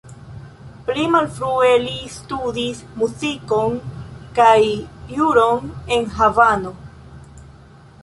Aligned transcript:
Pli 0.87 1.03
malfrue 1.15 1.69
li 1.83 1.93
studis 2.13 2.81
muzikon 3.03 3.77
kaj 4.41 4.57
juron 5.21 5.73
en 5.99 6.13
Havano. 6.19 6.77